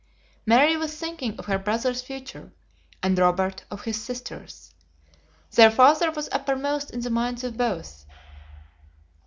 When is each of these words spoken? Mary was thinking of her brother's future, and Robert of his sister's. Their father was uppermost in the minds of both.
Mary 0.47 0.75
was 0.75 0.97
thinking 0.97 1.37
of 1.37 1.45
her 1.45 1.59
brother's 1.59 2.01
future, 2.01 2.51
and 3.03 3.19
Robert 3.19 3.65
of 3.69 3.83
his 3.83 4.01
sister's. 4.01 4.73
Their 5.51 5.69
father 5.69 6.09
was 6.09 6.27
uppermost 6.31 6.89
in 6.89 7.01
the 7.01 7.11
minds 7.11 7.43
of 7.43 7.55
both. 7.55 8.03